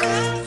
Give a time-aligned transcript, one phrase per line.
[0.00, 0.39] Bye.